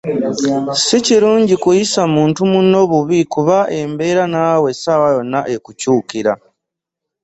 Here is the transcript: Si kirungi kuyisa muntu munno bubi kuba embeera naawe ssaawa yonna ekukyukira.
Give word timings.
Si 0.83 0.97
kirungi 1.05 1.55
kuyisa 1.63 2.01
muntu 2.15 2.39
munno 2.51 2.79
bubi 2.91 3.19
kuba 3.33 3.57
embeera 3.79 4.23
naawe 4.33 4.69
ssaawa 4.73 5.07
yonna 5.15 5.39
ekukyukira. 5.55 6.33